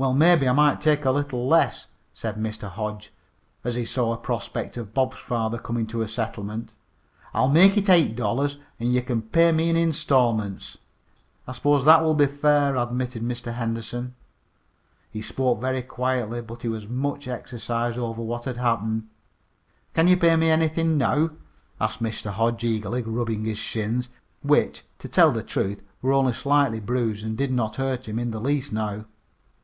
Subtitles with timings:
[0.00, 2.70] "Well, maybe I might take a little less," said Mr.
[2.70, 3.12] Hodge,
[3.64, 6.70] as he saw a prospect of Bob's father coming to a settlement.
[7.34, 10.78] "I'll make it eight dollars, an' ye can pay me in installments."
[11.48, 13.54] "I suppose that will be fair," admitted Mr.
[13.54, 14.14] Henderson.
[15.10, 19.08] He spoke very quietly, but he was much exercised over what had happened.
[19.94, 21.30] "Can ye pay me anythin' now?"
[21.80, 22.30] asked Mr.
[22.30, 24.10] Hodge eagerly, rubbing his shins,
[24.42, 28.30] which, to tell the truth, were only slightly bruised and did not hurt him in
[28.30, 29.04] the least now.